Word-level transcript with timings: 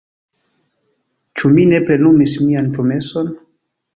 Ĉu 1.41 1.51
mi 1.57 1.67
ne 1.73 1.83
plenumis 1.89 2.35
mian 2.47 2.73
promeson? 2.79 3.33